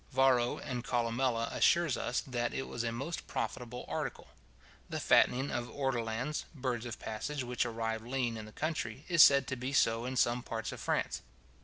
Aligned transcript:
Varro 0.11 0.57
and 0.57 0.83
Columella 0.83 1.53
assure 1.55 1.85
us, 1.85 2.21
that 2.25 2.55
it 2.55 2.67
was 2.67 2.83
a 2.83 2.91
most 2.91 3.27
profitable 3.27 3.85
article. 3.87 4.29
The 4.89 4.99
fattening 4.99 5.51
of 5.51 5.67
ortolans, 5.69 6.45
birds 6.55 6.87
of 6.87 6.97
passage 6.97 7.43
which 7.43 7.67
arrive 7.67 8.01
lean 8.01 8.35
in 8.35 8.45
the 8.47 8.51
country, 8.51 9.05
is 9.09 9.21
said 9.21 9.45
to 9.49 9.55
be 9.55 9.73
so 9.73 10.05
in 10.05 10.15
some 10.17 10.41
parts 10.41 10.71
of 10.71 10.79
France. 10.79 11.21